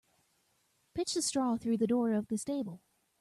Pitch 0.95 1.13
the 1.13 1.21
straw 1.21 1.57
through 1.57 1.77
the 1.77 1.85
door 1.85 2.11
of 2.13 2.25
the 2.27 2.37
stable. 2.39 2.81